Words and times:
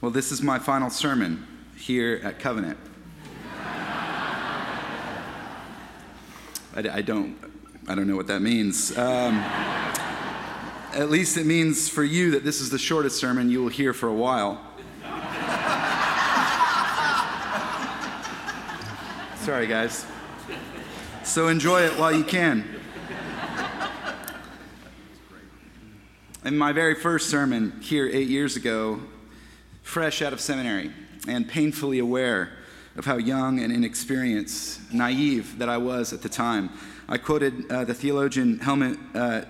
Well, 0.00 0.10
this 0.10 0.32
is 0.32 0.40
my 0.40 0.58
final 0.58 0.88
sermon 0.88 1.46
here 1.76 2.22
at 2.24 2.38
Covenant. 2.38 2.78
I, 6.74 6.88
I 6.90 7.02
don't, 7.02 7.36
I 7.86 7.94
don't 7.94 8.06
know 8.06 8.16
what 8.16 8.26
that 8.28 8.40
means. 8.40 8.96
Um, 8.96 9.36
at 10.94 11.10
least 11.10 11.36
it 11.36 11.44
means 11.44 11.90
for 11.90 12.02
you 12.02 12.30
that 12.30 12.44
this 12.44 12.62
is 12.62 12.70
the 12.70 12.78
shortest 12.78 13.20
sermon 13.20 13.50
you 13.50 13.62
will 13.62 13.68
hear 13.68 13.92
for 13.92 14.08
a 14.08 14.14
while. 14.14 14.54
Sorry, 19.40 19.66
guys. 19.66 20.06
So 21.24 21.48
enjoy 21.48 21.82
it 21.82 21.98
while 21.98 22.14
you 22.14 22.24
can. 22.24 22.64
In 26.46 26.56
my 26.56 26.72
very 26.72 26.94
first 26.94 27.28
sermon 27.28 27.78
here 27.82 28.08
eight 28.10 28.28
years 28.28 28.56
ago, 28.56 29.00
fresh 29.82 30.22
out 30.22 30.32
of 30.32 30.40
seminary 30.40 30.90
and 31.28 31.48
painfully 31.48 31.98
aware 31.98 32.52
of 32.96 33.04
how 33.04 33.16
young 33.16 33.60
and 33.60 33.72
inexperienced, 33.72 34.92
naive 34.92 35.58
that 35.58 35.68
I 35.68 35.76
was 35.76 36.12
at 36.12 36.22
the 36.22 36.28
time, 36.28 36.70
I 37.08 37.18
quoted 37.18 37.70
uh, 37.70 37.84
the 37.84 37.94
theologian 37.94 38.60
Helmut 38.60 38.98
uh, 39.14 39.42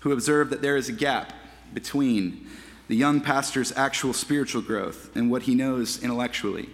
who 0.00 0.12
observed 0.12 0.50
that 0.50 0.62
there 0.62 0.76
is 0.76 0.88
a 0.88 0.92
gap 0.92 1.32
between 1.72 2.46
the 2.88 2.96
young 2.96 3.20
pastor's 3.20 3.72
actual 3.76 4.12
spiritual 4.12 4.60
growth 4.60 5.14
and 5.14 5.30
what 5.30 5.42
he 5.42 5.54
knows 5.54 6.02
intellectually. 6.02 6.68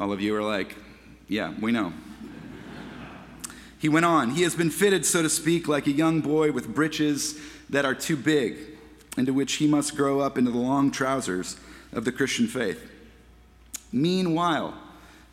All 0.00 0.12
of 0.12 0.20
you 0.20 0.34
are 0.34 0.42
like, 0.42 0.76
yeah, 1.28 1.54
we 1.60 1.72
know. 1.72 1.92
He 3.78 3.88
went 3.88 4.06
on, 4.06 4.30
he 4.30 4.42
has 4.42 4.54
been 4.54 4.70
fitted, 4.70 5.06
so 5.06 5.22
to 5.22 5.28
speak, 5.28 5.68
like 5.68 5.86
a 5.86 5.92
young 5.92 6.20
boy 6.20 6.52
with 6.52 6.72
breeches 6.72 7.38
that 7.70 7.84
are 7.84 7.94
too 7.94 8.16
big, 8.16 8.71
into 9.16 9.32
which 9.32 9.54
he 9.54 9.66
must 9.66 9.96
grow 9.96 10.20
up 10.20 10.38
into 10.38 10.50
the 10.50 10.58
long 10.58 10.90
trousers 10.90 11.56
of 11.92 12.04
the 12.04 12.12
Christian 12.12 12.46
faith. 12.46 12.90
Meanwhile, 13.92 14.74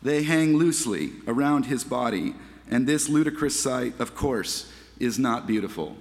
they 0.02 0.22
hang 0.22 0.56
loosely 0.56 1.12
around 1.26 1.66
his 1.66 1.84
body, 1.84 2.34
and 2.70 2.86
this 2.86 3.08
ludicrous 3.08 3.58
sight, 3.58 3.98
of 3.98 4.14
course, 4.14 4.70
is 4.98 5.18
not 5.18 5.46
beautiful. 5.46 5.96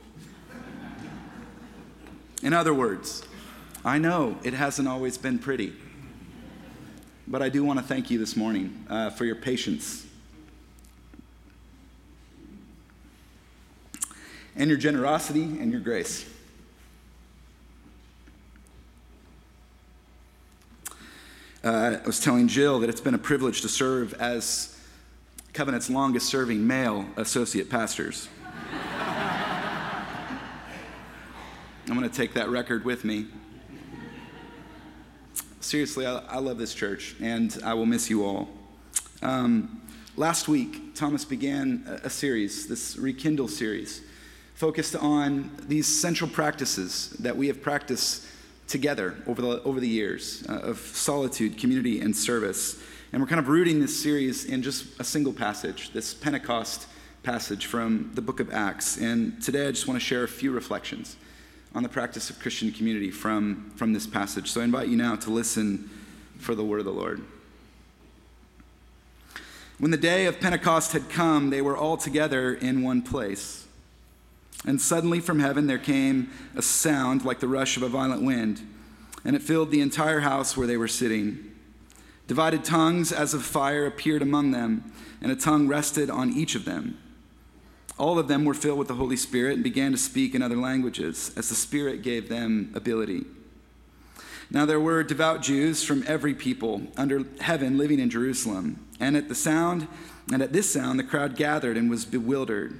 In 2.44 2.54
other 2.54 2.74
words, 2.74 3.24
I 3.84 3.98
know 3.98 4.38
it 4.44 4.54
hasn't 4.54 4.88
always 4.88 5.18
been 5.18 5.40
pretty, 5.40 5.74
but 7.28 7.42
I 7.42 7.50
do 7.50 7.64
want 7.64 7.80
to 7.80 7.86
thank 7.86 8.10
you 8.10 8.18
this 8.18 8.36
morning 8.36 8.86
uh, 8.90 9.10
for 9.10 9.26
your 9.26 9.36
patience 9.36 10.06
and 14.56 14.70
your 14.70 14.78
generosity 14.78 15.44
and 15.44 15.72
your 15.72 15.82
grace. 15.82 16.30
Uh, 21.70 22.00
I 22.04 22.08
was 22.08 22.20
telling 22.20 22.48
Jill 22.48 22.80
that 22.80 22.90
it's 22.90 23.00
been 23.00 23.14
a 23.14 23.20
privilege 23.20 23.62
to 23.62 23.70
serve 23.70 24.16
as 24.16 24.76
Covenant's 25.54 25.88
longest 25.88 26.28
serving 26.28 26.66
male 26.66 27.06
associate 27.16 27.70
pastors. 27.70 28.28
I'm 31.88 31.96
going 31.96 32.02
to 32.02 32.10
take 32.10 32.34
that 32.34 32.50
record 32.50 32.86
with 32.86 33.06
me. 33.06 33.28
Seriously, 35.60 36.08
I, 36.08 36.18
I, 36.28 36.40
love 36.40 36.58
this 36.58 36.74
church 36.74 37.16
and 37.22 37.56
I 37.64 37.76
will 37.76 37.86
miss 37.86 38.10
you 38.10 38.26
all. 38.26 38.50
Um, 39.22 39.80
last 40.18 40.48
week, 40.48 40.96
Thomas 40.96 41.24
began 41.24 41.84
a, 41.88 42.08
a 42.08 42.10
series, 42.10 42.68
this 42.68 42.98
Rekindle 42.98 43.48
series 43.48 44.02
focused 44.56 44.96
on 44.96 45.52
these 45.68 45.86
central 45.86 46.32
practices 46.32 47.12
that 47.20 47.38
we 47.38 47.46
have 47.46 47.62
practiced 47.62 48.26
together 48.70 49.16
over 49.28 49.42
the, 49.42 49.62
over 49.64 49.80
the 49.80 49.88
years 49.88 50.46
uh, 50.48 50.60
of 50.60 50.78
solitude, 50.78 51.58
community, 51.58 52.00
and 52.00 52.16
service. 52.16 52.82
And 53.12 53.22
we're 53.22 53.28
kind 53.28 53.40
of 53.40 53.50
rooting 53.50 53.80
this 53.80 54.00
series 54.00 54.46
in 54.46 54.62
just 54.62 54.86
a 55.00 55.04
single 55.04 55.34
passage, 55.34 55.92
this 55.92 56.14
Pentecost 56.14 56.88
passage 57.24 57.66
from 57.66 58.12
the 58.14 58.22
book 58.22 58.40
of 58.40 58.54
Acts. 58.54 58.98
And 58.98 59.42
today 59.42 59.68
I 59.68 59.72
just 59.72 59.88
want 59.88 60.00
to 60.00 60.06
share 60.06 60.24
a 60.24 60.28
few 60.28 60.52
reflections 60.52 61.18
on 61.74 61.84
the 61.84 61.90
practice 61.90 62.30
of 62.30 62.40
Christian 62.40 62.72
community 62.72 63.12
from, 63.12 63.72
from 63.76 63.94
this 63.94 64.08
passage. 64.08 64.50
So 64.50 64.62
I 64.62 64.64
invite 64.64 64.88
you 64.88 64.98
now 64.98 65.16
to 65.18 65.30
listen 65.32 65.90
for 66.38 66.56
the 66.56 66.64
word 66.64 66.80
of 66.80 66.86
the 66.86 66.94
Lord. 66.94 67.22
When 69.80 69.92
the 69.92 69.98
day 69.98 70.26
of 70.26 70.40
Pentecost 70.40 70.94
had 70.94 71.10
come, 71.10 71.50
they 71.50 71.62
were 71.62 71.78
all 71.78 71.98
together 71.98 72.54
in 72.54 72.84
one 72.84 73.02
place. 73.02 73.66
And 74.66 74.82
suddenly 74.82 75.20
from 75.20 75.40
heaven 75.40 75.68
there 75.68 75.78
came 75.78 76.32
a 76.56 76.62
sound 76.62 77.24
like 77.24 77.40
the 77.40 77.48
rush 77.48 77.78
of 77.78 77.84
a 77.84 77.90
violent 77.90 78.24
wind, 78.24 78.62
and 79.24 79.36
it 79.36 79.42
filled 79.42 79.72
the 79.72 79.82
entire 79.82 80.20
house 80.20 80.58
where 80.58 80.68
they 80.68 80.78
were 80.78 80.88
sitting. 80.88 81.56
Divided 82.28 82.64
tongues 82.64 83.12
as 83.12 83.34
of 83.34 83.44
fire 83.44 83.86
appeared 83.86 84.22
among 84.22 84.52
them, 84.52 84.92
and 85.22 85.32
a 85.32 85.36
tongue 85.36 85.68
rested 85.68 86.10
on 86.10 86.32
each 86.32 86.56
of 86.56 86.66
them. 86.66 86.98
All 87.98 88.20
of 88.20 88.28
them 88.28 88.46
were 88.46 88.54
filled 88.54 88.80
with 88.80 88.88
the 88.88 88.96
Holy 88.96 89.18
Spirit 89.18 89.56
and 89.56 89.64
began 89.64 89.92
to 89.92 89.98
speak 89.98 90.36
in 90.36 90.42
other 90.42 90.56
languages, 90.56 91.32
as 91.36 91.50
the 91.50 91.56
Spirit 91.56 92.02
gave 92.02 92.30
them 92.30 92.72
ability. 92.76 93.26
Now 94.52 94.66
there 94.66 94.80
were 94.80 95.04
devout 95.04 95.42
Jews 95.42 95.84
from 95.84 96.04
every 96.08 96.34
people 96.34 96.84
under 96.98 97.24
heaven 97.40 97.78
living 97.78 98.00
in 98.00 98.10
Jerusalem, 98.10 98.86
and 99.00 99.16
at 99.16 99.30
the 99.30 99.36
sound 99.36 99.88
and 100.32 100.42
at 100.42 100.54
this 100.54 100.72
sound 100.72 101.00
the 101.00 101.04
crowd 101.04 101.36
gathered 101.36 101.78
and 101.78 101.90
was 101.90 102.06
bewildered 102.06 102.80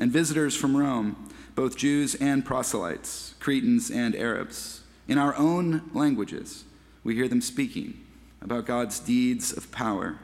and 0.00 0.10
visitors 0.10 0.56
from 0.56 0.76
Rome, 0.76 1.28
both 1.54 1.76
Jews 1.76 2.14
and 2.16 2.44
proselytes, 2.44 3.34
Cretans 3.38 3.90
and 3.90 4.16
Arabs. 4.16 4.80
In 5.06 5.18
our 5.18 5.36
own 5.36 5.90
languages, 5.92 6.64
we 7.04 7.14
hear 7.14 7.28
them 7.28 7.42
speaking 7.42 8.00
about 8.40 8.64
God's 8.64 8.98
deeds 8.98 9.52
of 9.52 9.70
power. 9.70 10.16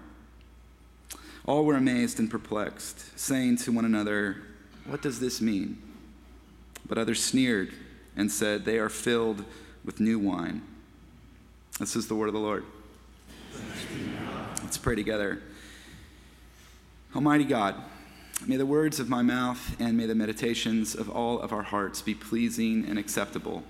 All 1.44 1.64
were 1.64 1.76
amazed 1.76 2.18
and 2.18 2.30
perplexed, 2.30 3.18
saying 3.18 3.58
to 3.58 3.72
one 3.72 3.84
another, 3.84 4.38
What 4.86 5.02
does 5.02 5.20
this 5.20 5.42
mean? 5.42 5.80
But 6.88 6.96
others 6.96 7.22
sneered 7.22 7.72
and 8.16 8.32
said, 8.32 8.64
They 8.64 8.78
are 8.78 8.88
filled 8.88 9.44
with 9.84 10.00
new 10.00 10.18
wine. 10.18 10.62
This 11.78 11.96
is 11.96 12.08
the 12.08 12.14
word 12.14 12.28
of 12.28 12.34
the 12.34 12.40
Lord. 12.40 12.64
Let's 14.62 14.78
pray 14.78 14.94
together. 14.94 15.42
Almighty 17.14 17.44
God, 17.44 17.74
May 18.44 18.56
the 18.56 18.66
words 18.66 19.00
of 19.00 19.08
my 19.08 19.22
mouth 19.22 19.76
and 19.80 19.96
may 19.96 20.06
the 20.06 20.14
meditations 20.14 20.94
of 20.94 21.08
all 21.08 21.40
of 21.40 21.52
our 21.52 21.62
hearts 21.62 22.02
be 22.02 22.14
pleasing 22.14 22.84
and 22.84 22.98
acceptable. 22.98 23.64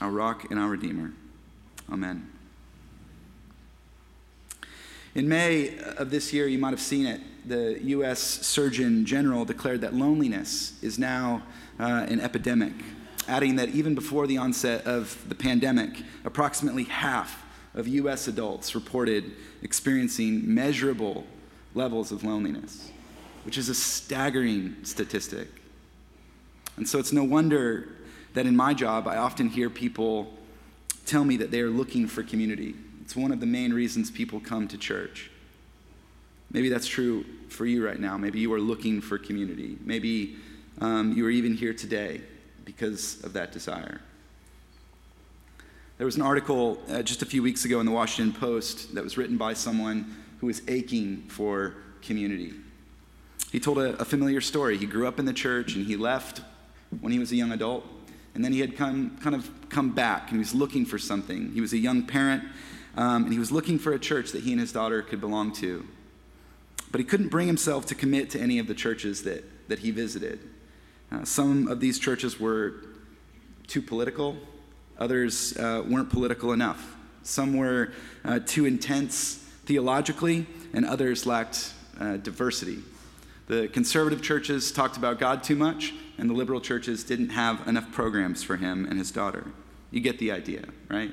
Our 0.00 0.10
rock 0.10 0.50
and 0.50 0.58
our 0.58 0.68
Redeemer. 0.68 1.12
Amen. 1.90 2.28
In 5.14 5.28
May 5.28 5.78
of 5.78 6.10
this 6.10 6.32
year, 6.32 6.46
you 6.46 6.58
might 6.58 6.70
have 6.70 6.80
seen 6.80 7.06
it, 7.06 7.20
the 7.46 7.78
U.S. 7.82 8.20
Surgeon 8.20 9.04
General 9.04 9.44
declared 9.44 9.80
that 9.80 9.94
loneliness 9.94 10.82
is 10.82 10.98
now 10.98 11.42
uh, 11.78 12.06
an 12.08 12.20
epidemic, 12.20 12.72
adding 13.26 13.56
that 13.56 13.70
even 13.70 13.94
before 13.94 14.26
the 14.26 14.38
onset 14.38 14.86
of 14.86 15.22
the 15.28 15.34
pandemic, 15.34 16.02
approximately 16.24 16.84
half 16.84 17.44
of 17.74 17.88
U.S. 17.88 18.28
adults 18.28 18.74
reported 18.74 19.32
experiencing 19.62 20.54
measurable 20.54 21.26
levels 21.74 22.12
of 22.12 22.24
loneliness, 22.24 22.90
which 23.44 23.58
is 23.58 23.68
a 23.68 23.74
staggering 23.74 24.76
statistic. 24.82 25.48
And 26.76 26.88
so 26.88 26.98
it's 26.98 27.12
no 27.12 27.24
wonder 27.24 27.88
that 28.34 28.46
in 28.46 28.56
my 28.56 28.74
job, 28.74 29.06
I 29.06 29.16
often 29.16 29.48
hear 29.48 29.68
people 29.68 30.32
tell 31.06 31.24
me 31.24 31.36
that 31.38 31.50
they 31.50 31.60
are 31.60 31.70
looking 31.70 32.06
for 32.06 32.22
community. 32.22 32.74
It's 33.02 33.16
one 33.16 33.32
of 33.32 33.40
the 33.40 33.46
main 33.46 33.72
reasons 33.72 34.10
people 34.10 34.40
come 34.40 34.68
to 34.68 34.78
church. 34.78 35.30
Maybe 36.50 36.68
that's 36.68 36.86
true 36.86 37.24
for 37.48 37.66
you 37.66 37.84
right 37.84 37.98
now. 37.98 38.16
Maybe 38.16 38.40
you 38.40 38.52
are 38.52 38.60
looking 38.60 39.00
for 39.00 39.18
community. 39.18 39.78
Maybe 39.84 40.36
um, 40.80 41.12
you 41.12 41.26
are 41.26 41.30
even 41.30 41.54
here 41.54 41.74
today 41.74 42.20
because 42.64 43.22
of 43.24 43.32
that 43.32 43.52
desire. 43.52 44.00
There 45.98 46.06
was 46.06 46.16
an 46.16 46.22
article 46.22 46.80
uh, 46.90 47.02
just 47.02 47.22
a 47.22 47.26
few 47.26 47.42
weeks 47.42 47.64
ago 47.64 47.80
in 47.80 47.86
the 47.86 47.92
Washington 47.92 48.38
Post 48.38 48.94
that 48.94 49.04
was 49.04 49.16
written 49.16 49.36
by 49.36 49.54
someone 49.54 50.21
who 50.42 50.48
was 50.48 50.60
aching 50.66 51.22
for 51.28 51.76
community. 52.02 52.52
He 53.52 53.60
told 53.60 53.78
a, 53.78 53.96
a 54.00 54.04
familiar 54.04 54.40
story. 54.40 54.76
He 54.76 54.86
grew 54.86 55.06
up 55.06 55.20
in 55.20 55.24
the 55.24 55.32
church 55.32 55.76
and 55.76 55.86
he 55.86 55.96
left 55.96 56.40
when 57.00 57.12
he 57.12 57.20
was 57.20 57.30
a 57.30 57.36
young 57.36 57.52
adult 57.52 57.86
And 58.34 58.44
then 58.44 58.52
he 58.52 58.58
had 58.58 58.76
come, 58.76 59.16
kind 59.18 59.36
of 59.36 59.48
come 59.68 59.92
back 59.92 60.22
and 60.22 60.32
he 60.32 60.38
was 60.38 60.52
looking 60.52 60.84
for 60.84 60.98
something. 60.98 61.52
He 61.52 61.60
was 61.60 61.72
a 61.72 61.78
young 61.78 62.02
parent 62.02 62.42
um, 62.96 63.22
and 63.22 63.32
he 63.32 63.38
was 63.38 63.52
looking 63.52 63.78
for 63.78 63.92
a 63.92 64.00
church 64.00 64.32
that 64.32 64.42
he 64.42 64.50
and 64.50 64.60
his 64.60 64.72
daughter 64.72 65.00
could 65.00 65.20
belong 65.20 65.52
to. 65.54 65.86
But 66.90 66.98
he 66.98 67.04
couldn't 67.04 67.28
bring 67.28 67.46
himself 67.46 67.86
to 67.86 67.94
commit 67.94 68.28
to 68.30 68.40
any 68.40 68.58
of 68.58 68.66
the 68.66 68.74
churches 68.74 69.22
that, 69.22 69.68
that 69.68 69.78
he 69.78 69.92
visited. 69.92 70.40
Uh, 71.12 71.24
some 71.24 71.68
of 71.68 71.78
these 71.78 72.00
churches 72.00 72.40
were 72.40 72.82
too 73.68 73.80
political, 73.80 74.36
others 74.98 75.56
uh, 75.56 75.84
weren't 75.88 76.10
political 76.10 76.52
enough. 76.52 76.96
Some 77.22 77.56
were 77.56 77.92
uh, 78.24 78.40
too 78.44 78.66
intense 78.66 79.38
theologically, 79.72 80.44
and 80.74 80.84
others 80.84 81.24
lacked 81.24 81.72
uh, 81.98 82.18
diversity. 82.18 82.80
The 83.46 83.68
conservative 83.68 84.20
churches 84.20 84.70
talked 84.70 84.98
about 84.98 85.18
God 85.18 85.42
too 85.42 85.56
much, 85.56 85.94
and 86.18 86.28
the 86.28 86.34
liberal 86.34 86.60
churches 86.60 87.04
didn't 87.04 87.30
have 87.30 87.66
enough 87.66 87.90
programs 87.90 88.42
for 88.42 88.56
him 88.58 88.84
and 88.84 88.98
his 88.98 89.10
daughter. 89.10 89.46
You 89.90 90.00
get 90.02 90.18
the 90.18 90.30
idea, 90.30 90.64
right? 90.90 91.10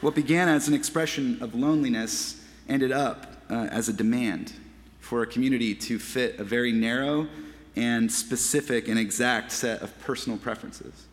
What 0.00 0.14
began 0.14 0.48
as 0.48 0.68
an 0.68 0.74
expression 0.74 1.42
of 1.42 1.56
loneliness 1.56 2.40
ended 2.68 2.92
up 2.92 3.32
uh, 3.50 3.66
as 3.72 3.88
a 3.88 3.92
demand 3.92 4.52
for 5.00 5.22
a 5.22 5.26
community 5.26 5.74
to 5.74 5.98
fit 5.98 6.38
a 6.38 6.44
very 6.44 6.70
narrow 6.70 7.26
and 7.74 8.12
specific 8.12 8.86
and 8.86 8.96
exact 8.96 9.50
set 9.50 9.82
of 9.82 9.98
personal 10.02 10.38
preferences. 10.38 11.06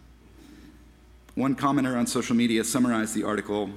One 1.34 1.56
commenter 1.56 1.98
on 1.98 2.06
social 2.06 2.36
media 2.36 2.64
summarized 2.64 3.16
the 3.16 3.24
article 3.24 3.72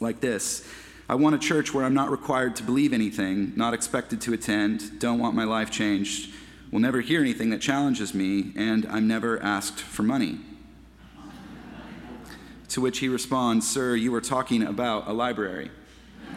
like 0.00 0.20
this 0.20 0.66
I 1.10 1.16
want 1.16 1.34
a 1.34 1.38
church 1.40 1.74
where 1.74 1.84
I'm 1.84 1.92
not 1.92 2.12
required 2.12 2.54
to 2.54 2.62
believe 2.62 2.92
anything, 2.92 3.52
not 3.56 3.74
expected 3.74 4.20
to 4.20 4.32
attend, 4.32 5.00
don't 5.00 5.18
want 5.18 5.34
my 5.34 5.42
life 5.42 5.68
changed, 5.68 6.32
will 6.70 6.78
never 6.78 7.00
hear 7.00 7.20
anything 7.20 7.50
that 7.50 7.60
challenges 7.60 8.14
me, 8.14 8.52
and 8.54 8.86
I'm 8.86 9.08
never 9.08 9.42
asked 9.42 9.80
for 9.80 10.04
money. 10.04 10.38
to 12.68 12.80
which 12.80 13.00
he 13.00 13.08
responds, 13.08 13.68
Sir, 13.68 13.96
you 13.96 14.12
were 14.12 14.20
talking 14.20 14.62
about 14.62 15.08
a 15.08 15.12
library. 15.12 15.72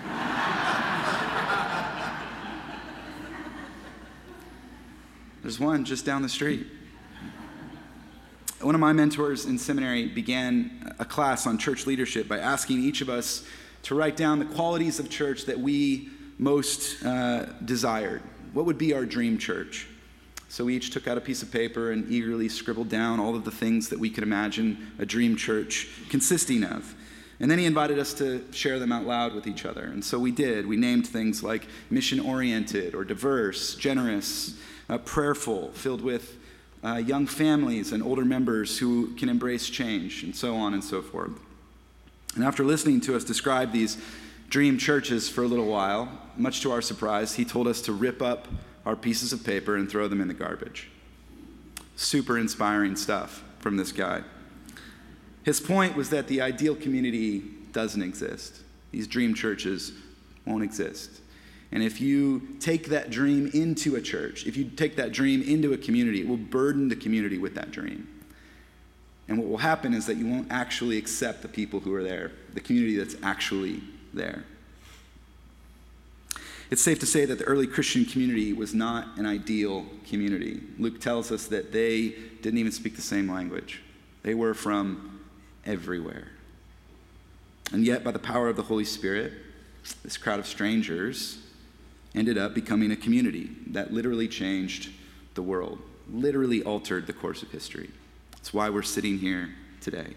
There's 5.43 5.59
one 5.59 5.85
just 5.85 6.03
down 6.03 6.23
the 6.23 6.29
street. 6.29 6.65
One 8.59 8.73
of 8.73 8.81
my 8.81 8.91
mentors 8.91 9.45
in 9.45 9.59
seminary 9.59 10.07
began 10.07 10.95
a 10.97 11.05
class 11.05 11.45
on 11.45 11.59
church 11.59 11.85
leadership 11.85 12.27
by 12.27 12.39
asking 12.39 12.79
each 12.79 13.01
of 13.01 13.09
us 13.09 13.45
to 13.83 13.95
write 13.95 14.17
down 14.17 14.39
the 14.39 14.45
qualities 14.45 14.99
of 14.99 15.09
church 15.09 15.45
that 15.45 15.59
we 15.59 16.09
most 16.37 17.03
uh, 17.05 17.45
desired. 17.65 18.21
What 18.53 18.65
would 18.65 18.77
be 18.77 18.93
our 18.93 19.05
dream 19.05 19.37
church? 19.37 19.87
So 20.49 20.65
we 20.65 20.75
each 20.75 20.91
took 20.91 21.07
out 21.07 21.17
a 21.17 21.21
piece 21.21 21.41
of 21.41 21.51
paper 21.51 21.91
and 21.91 22.09
eagerly 22.11 22.47
scribbled 22.47 22.89
down 22.89 23.19
all 23.19 23.35
of 23.35 23.43
the 23.43 23.51
things 23.51 23.89
that 23.89 23.99
we 23.99 24.09
could 24.09 24.23
imagine 24.23 24.91
a 24.99 25.05
dream 25.05 25.35
church 25.35 25.89
consisting 26.09 26.63
of. 26.63 26.95
And 27.39 27.49
then 27.49 27.57
he 27.57 27.65
invited 27.65 27.97
us 27.97 28.13
to 28.15 28.45
share 28.51 28.77
them 28.77 28.91
out 28.91 29.05
loud 29.05 29.33
with 29.33 29.47
each 29.47 29.65
other. 29.65 29.83
And 29.83 30.05
so 30.05 30.19
we 30.19 30.31
did. 30.31 30.67
We 30.67 30.77
named 30.77 31.07
things 31.07 31.43
like 31.43 31.67
mission 31.89 32.19
oriented 32.19 32.93
or 32.93 33.03
diverse, 33.03 33.75
generous, 33.75 34.55
uh, 34.89 34.99
prayerful, 34.99 35.71
filled 35.71 36.01
with 36.01 36.37
uh, 36.83 36.97
young 36.97 37.25
families 37.25 37.91
and 37.91 38.03
older 38.03 38.23
members 38.23 38.77
who 38.77 39.15
can 39.15 39.29
embrace 39.29 39.69
change, 39.69 40.23
and 40.23 40.35
so 40.35 40.55
on 40.55 40.73
and 40.73 40.83
so 40.83 41.01
forth. 41.01 41.31
And 42.35 42.43
after 42.43 42.63
listening 42.63 43.01
to 43.01 43.15
us 43.15 43.23
describe 43.23 43.71
these 43.71 43.97
dream 44.49 44.77
churches 44.77 45.29
for 45.29 45.43
a 45.43 45.47
little 45.47 45.67
while, 45.67 46.09
much 46.37 46.61
to 46.61 46.71
our 46.71 46.81
surprise, 46.81 47.35
he 47.35 47.45
told 47.45 47.67
us 47.67 47.81
to 47.81 47.91
rip 47.91 48.21
up 48.21 48.47
our 48.85 48.95
pieces 48.95 49.33
of 49.33 49.43
paper 49.43 49.75
and 49.75 49.89
throw 49.89 50.07
them 50.07 50.21
in 50.21 50.27
the 50.27 50.33
garbage. 50.33 50.89
Super 51.95 52.37
inspiring 52.37 52.95
stuff 52.95 53.43
from 53.59 53.77
this 53.77 53.91
guy. 53.91 54.23
His 55.43 55.59
point 55.59 55.95
was 55.95 56.09
that 56.09 56.27
the 56.27 56.41
ideal 56.41 56.75
community 56.75 57.43
doesn't 57.71 58.01
exist. 58.01 58.61
These 58.91 59.07
dream 59.07 59.33
churches 59.33 59.91
won't 60.45 60.63
exist. 60.63 61.21
And 61.71 61.81
if 61.81 61.99
you 61.99 62.57
take 62.59 62.89
that 62.89 63.09
dream 63.09 63.49
into 63.53 63.95
a 63.95 64.01
church, 64.01 64.45
if 64.45 64.55
you 64.55 64.65
take 64.65 64.95
that 64.97 65.11
dream 65.11 65.41
into 65.41 65.73
a 65.73 65.77
community, 65.77 66.21
it 66.21 66.27
will 66.27 66.37
burden 66.37 66.87
the 66.87 66.95
community 66.95 67.39
with 67.39 67.55
that 67.55 67.71
dream. 67.71 68.07
And 69.27 69.37
what 69.37 69.47
will 69.47 69.57
happen 69.57 69.93
is 69.93 70.05
that 70.07 70.17
you 70.17 70.27
won't 70.27 70.51
actually 70.51 70.97
accept 70.97 71.41
the 71.41 71.47
people 71.47 71.79
who 71.79 71.93
are 71.93 72.03
there, 72.03 72.31
the 72.53 72.59
community 72.59 72.97
that's 72.97 73.15
actually 73.23 73.81
there. 74.13 74.43
It's 76.69 76.81
safe 76.81 76.99
to 76.99 77.05
say 77.05 77.25
that 77.25 77.37
the 77.37 77.45
early 77.45 77.67
Christian 77.67 78.03
community 78.03 78.51
was 78.51 78.73
not 78.73 79.17
an 79.17 79.25
ideal 79.25 79.85
community. 80.09 80.61
Luke 80.79 80.99
tells 80.99 81.31
us 81.31 81.47
that 81.47 81.71
they 81.71 82.15
didn't 82.41 82.57
even 82.57 82.71
speak 82.71 82.95
the 82.95 83.01
same 83.01 83.31
language, 83.31 83.81
they 84.23 84.33
were 84.33 84.53
from 84.53 85.21
everywhere. 85.65 86.29
And 87.71 87.85
yet, 87.85 88.03
by 88.03 88.11
the 88.11 88.19
power 88.19 88.49
of 88.49 88.55
the 88.55 88.63
Holy 88.63 88.85
Spirit, 88.85 89.33
this 90.03 90.17
crowd 90.17 90.39
of 90.39 90.45
strangers 90.45 91.39
ended 92.13 92.37
up 92.37 92.53
becoming 92.53 92.91
a 92.91 92.95
community 92.95 93.49
that 93.67 93.93
literally 93.93 94.27
changed 94.27 94.91
the 95.33 95.41
world, 95.41 95.79
literally 96.11 96.61
altered 96.63 97.07
the 97.07 97.13
course 97.13 97.41
of 97.41 97.51
history. 97.51 97.89
That's 98.43 98.53
why 98.53 98.69
we're 98.69 98.81
sitting 98.81 99.19
here 99.19 99.51
today. 99.79 100.15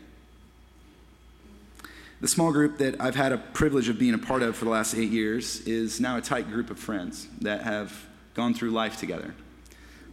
The 2.20 2.26
small 2.26 2.50
group 2.50 2.78
that 2.78 3.00
I've 3.00 3.14
had 3.14 3.30
a 3.30 3.38
privilege 3.38 3.88
of 3.88 4.00
being 4.00 4.14
a 4.14 4.18
part 4.18 4.42
of 4.42 4.56
for 4.56 4.64
the 4.64 4.70
last 4.72 4.96
eight 4.96 5.12
years 5.12 5.60
is 5.60 6.00
now 6.00 6.16
a 6.16 6.20
tight 6.20 6.50
group 6.50 6.70
of 6.70 6.76
friends 6.76 7.28
that 7.42 7.62
have 7.62 7.94
gone 8.34 8.52
through 8.52 8.72
life 8.72 8.96
together. 8.96 9.32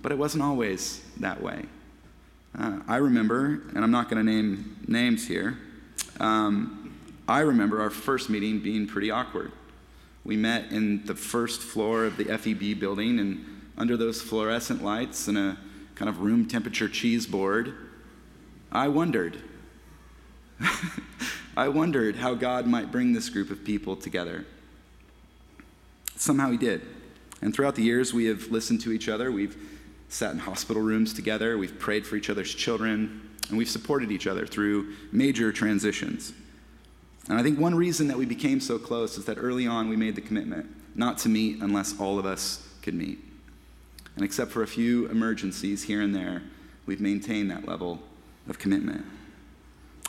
But 0.04 0.12
it 0.12 0.20
wasn't 0.20 0.44
always 0.44 1.02
that 1.22 1.42
way. 1.42 1.66
Uh, 2.56 2.82
I 2.88 2.98
remember, 2.98 3.64
and 3.74 3.84
I'm 3.84 3.90
not 3.90 4.12
going 4.12 4.24
to 4.24 4.32
name 4.32 4.86
names 4.88 5.28
here, 5.28 5.58
um, 6.20 6.96
I 7.28 7.40
remember 7.40 7.82
our 7.82 7.90
first 7.90 8.30
meeting 8.30 8.60
being 8.60 8.86
pretty 8.86 9.10
awkward. 9.10 9.52
We 10.24 10.38
met 10.38 10.72
in 10.72 11.04
the 11.08 11.16
first 11.16 11.62
floor 11.62 12.06
of 12.06 12.18
the 12.18 12.26
FEB 12.26 12.80
building, 12.80 13.18
and 13.18 13.44
under 13.76 13.98
those 13.98 14.22
fluorescent 14.22 14.84
lights 14.84 15.28
and 15.28 15.36
a 15.36 15.58
kind 15.96 16.10
of 16.10 16.22
room 16.22 16.48
temperature 16.48 16.88
cheese 16.88 17.26
board, 17.26 17.74
I 18.74 18.88
wondered. 18.88 19.38
I 21.56 21.68
wondered 21.68 22.16
how 22.16 22.34
God 22.34 22.66
might 22.66 22.92
bring 22.92 23.14
this 23.14 23.30
group 23.30 23.52
of 23.52 23.64
people 23.64 23.96
together. 23.96 24.46
Somehow 26.16 26.50
He 26.50 26.58
did. 26.58 26.82
And 27.42 27.54
throughout 27.54 27.76
the 27.76 27.84
years, 27.84 28.14
we 28.14 28.26
have 28.26 28.48
listened 28.48 28.82
to 28.82 28.92
each 28.92 29.08
other. 29.08 29.32
We've 29.32 29.56
sat 30.10 30.32
in 30.32 30.40
hospital 30.40 30.82
rooms 30.82 31.14
together. 31.14 31.58
We've 31.58 31.78
prayed 31.78 32.08
for 32.08 32.16
each 32.16 32.32
other's 32.32 32.54
children. 32.54 33.30
And 33.50 33.58
we've 33.58 33.70
supported 33.70 34.12
each 34.12 34.26
other 34.26 34.48
through 34.48 34.94
major 35.12 35.52
transitions. 35.52 36.34
And 37.30 37.38
I 37.38 37.44
think 37.44 37.60
one 37.60 37.76
reason 37.76 38.08
that 38.08 38.18
we 38.18 38.26
became 38.26 38.60
so 38.60 38.80
close 38.80 39.18
is 39.18 39.26
that 39.26 39.38
early 39.38 39.68
on 39.68 39.88
we 39.88 39.96
made 39.96 40.16
the 40.16 40.22
commitment 40.22 40.66
not 40.96 41.20
to 41.20 41.30
meet 41.30 41.62
unless 41.62 42.00
all 42.00 42.18
of 42.18 42.26
us 42.26 42.68
could 42.82 42.94
meet. 42.96 43.20
And 44.16 44.26
except 44.26 44.52
for 44.52 44.64
a 44.64 44.68
few 44.68 45.08
emergencies 45.08 45.84
here 45.84 46.02
and 46.02 46.16
there, 46.16 46.42
we've 46.86 47.02
maintained 47.02 47.52
that 47.52 47.68
level 47.68 48.00
of 48.48 48.60
commitment. 48.60 49.06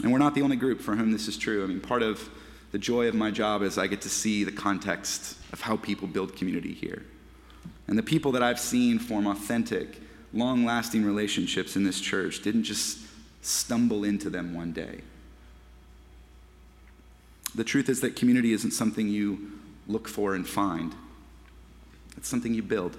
And 0.02 0.12
we're 0.12 0.18
not 0.18 0.34
the 0.34 0.42
only 0.42 0.56
group 0.56 0.80
for 0.80 0.96
whom 0.96 1.12
this 1.12 1.28
is 1.28 1.36
true. 1.36 1.62
I 1.62 1.66
mean, 1.66 1.80
part 1.80 2.02
of 2.02 2.28
the 2.72 2.78
joy 2.78 3.06
of 3.06 3.14
my 3.14 3.30
job 3.30 3.62
is 3.62 3.78
I 3.78 3.86
get 3.86 4.00
to 4.02 4.08
see 4.08 4.42
the 4.42 4.52
context 4.52 5.38
of 5.52 5.60
how 5.60 5.76
people 5.76 6.08
build 6.08 6.36
community 6.36 6.72
here. 6.72 7.04
And 7.86 7.96
the 7.96 8.02
people 8.02 8.32
that 8.32 8.42
I've 8.42 8.58
seen 8.58 8.98
form 8.98 9.26
authentic, 9.26 10.00
long 10.32 10.64
lasting 10.64 11.04
relationships 11.04 11.76
in 11.76 11.84
this 11.84 12.00
church 12.00 12.42
didn't 12.42 12.64
just 12.64 12.98
stumble 13.42 14.04
into 14.04 14.30
them 14.30 14.54
one 14.54 14.72
day. 14.72 15.02
The 17.54 17.64
truth 17.64 17.88
is 17.88 18.00
that 18.00 18.16
community 18.16 18.52
isn't 18.52 18.72
something 18.72 19.08
you 19.08 19.52
look 19.86 20.08
for 20.08 20.34
and 20.34 20.48
find, 20.48 20.94
it's 22.16 22.28
something 22.28 22.54
you 22.54 22.62
build. 22.62 22.96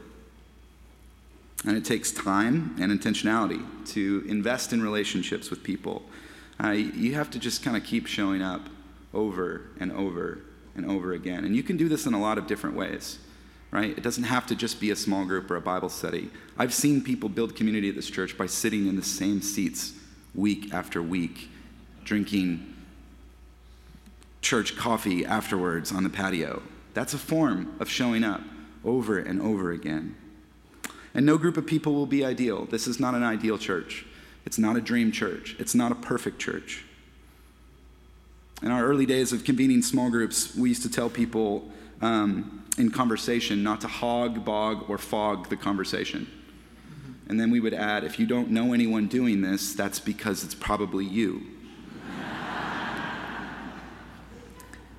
And 1.66 1.76
it 1.76 1.84
takes 1.84 2.12
time 2.12 2.76
and 2.80 2.92
intentionality 2.92 3.64
to 3.94 4.24
invest 4.28 4.72
in 4.72 4.82
relationships 4.82 5.50
with 5.50 5.64
people. 5.64 6.04
Uh, 6.64 6.70
you 6.70 7.16
have 7.16 7.30
to 7.32 7.40
just 7.40 7.64
kind 7.64 7.76
of 7.76 7.84
keep 7.84 8.06
showing 8.06 8.42
up 8.42 8.70
over 9.14 9.64
and 9.80 9.92
over 9.92 10.40
and 10.76 10.90
over 10.90 11.14
again. 11.14 11.44
And 11.44 11.56
you 11.56 11.64
can 11.64 11.78
do 11.78 11.90
this 11.90 12.06
in 12.06 12.14
a 12.14 12.22
lot 12.22 12.38
of 12.38 12.48
different 12.48 12.76
ways, 12.76 13.18
right? 13.72 13.98
It 13.98 14.04
doesn't 14.04 14.26
have 14.26 14.46
to 14.48 14.56
just 14.56 14.80
be 14.80 14.92
a 14.92 14.96
small 14.96 15.26
group 15.26 15.50
or 15.50 15.56
a 15.56 15.62
Bible 15.62 15.90
study. 15.90 16.30
I've 16.58 16.74
seen 16.74 17.02
people 17.02 17.30
build 17.30 17.56
community 17.56 17.90
at 17.90 17.96
this 17.96 18.10
church 18.10 18.38
by 18.38 18.46
sitting 18.46 18.88
in 18.88 18.96
the 18.96 19.04
same 19.04 19.42
seats 19.42 19.94
week 20.36 20.74
after 20.74 21.02
week, 21.02 21.50
drinking 22.04 22.74
church 24.42 24.76
coffee 24.76 25.26
afterwards 25.26 25.92
on 25.92 26.04
the 26.04 26.10
patio. 26.10 26.62
That's 26.94 27.14
a 27.14 27.18
form 27.18 27.76
of 27.80 27.90
showing 27.90 28.24
up 28.24 28.42
over 28.84 29.18
and 29.18 29.42
over 29.42 29.72
again. 29.72 30.16
And 31.16 31.26
no 31.26 31.38
group 31.38 31.58
of 31.58 31.66
people 31.66 31.96
will 31.96 32.06
be 32.06 32.24
ideal. 32.24 32.66
This 32.66 32.86
is 32.86 33.00
not 33.00 33.16
an 33.16 33.24
ideal 33.24 33.58
church. 33.58 34.06
It's 34.46 34.60
not 34.60 34.76
a 34.76 34.82
dream 34.82 35.12
church. 35.12 35.56
It's 35.58 35.74
not 35.74 35.92
a 35.92 35.96
perfect 35.96 36.40
church. 36.40 36.84
In 38.62 38.70
our 38.70 38.86
early 38.86 39.06
days 39.06 39.34
of 39.34 39.44
convening 39.44 39.82
small 39.82 40.10
groups, 40.10 40.56
we 40.56 40.70
used 40.70 40.84
to 40.84 40.92
tell 40.92 41.10
people 41.10 41.70
um, 42.02 42.64
in 42.78 42.92
conversation 42.92 43.64
not 43.64 43.82
to 43.82 43.88
hog, 43.88 44.46
bog, 44.46 44.90
or 44.90 44.98
fog 44.98 45.50
the 45.50 45.58
conversation. 45.58 46.28
And 47.28 47.40
then 47.40 47.50
we 47.50 47.60
would 47.60 47.74
add, 47.74 48.04
if 48.04 48.20
you 48.20 48.26
don't 48.26 48.52
know 48.52 48.74
anyone 48.74 49.08
doing 49.08 49.42
this, 49.42 49.74
that's 49.74 50.00
because 50.00 50.44
it's 50.44 50.54
probably 50.54 51.06
you. 51.06 51.42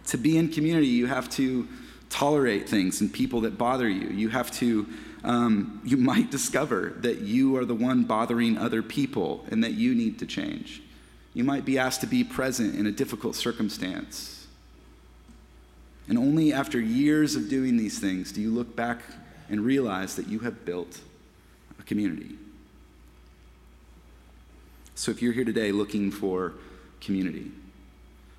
to 0.06 0.16
be 0.16 0.36
in 0.36 0.48
community, 0.48 0.88
you 0.88 1.06
have 1.06 1.30
to 1.30 1.68
tolerate 2.08 2.68
things 2.68 3.00
and 3.00 3.12
people 3.12 3.42
that 3.42 3.58
bother 3.58 3.88
you. 3.88 4.08
You 4.08 4.28
have 4.30 4.50
to, 4.52 4.86
um, 5.24 5.80
you 5.84 5.96
might 5.96 6.30
discover 6.30 6.94
that 6.98 7.20
you 7.20 7.56
are 7.56 7.64
the 7.64 7.74
one 7.74 8.04
bothering 8.04 8.58
other 8.58 8.82
people 8.82 9.44
and 9.50 9.64
that 9.64 9.72
you 9.72 9.94
need 9.94 10.18
to 10.20 10.26
change. 10.26 10.82
You 11.34 11.44
might 11.44 11.64
be 11.64 11.78
asked 11.78 12.00
to 12.02 12.06
be 12.06 12.24
present 12.24 12.76
in 12.76 12.86
a 12.86 12.92
difficult 12.92 13.34
circumstance. 13.34 14.46
And 16.08 16.16
only 16.16 16.52
after 16.52 16.80
years 16.80 17.34
of 17.34 17.48
doing 17.48 17.76
these 17.76 17.98
things 17.98 18.32
do 18.32 18.40
you 18.40 18.50
look 18.50 18.76
back 18.76 19.00
and 19.48 19.60
realize 19.60 20.16
that 20.16 20.28
you 20.28 20.40
have 20.40 20.64
built 20.64 21.00
a 21.78 21.82
community. 21.82 22.36
So 24.94 25.10
if 25.10 25.20
you're 25.20 25.32
here 25.32 25.44
today 25.44 25.72
looking 25.72 26.10
for 26.10 26.54
community, 27.00 27.50